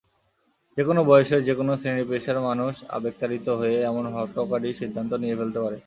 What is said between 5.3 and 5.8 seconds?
ফেলতে পারে।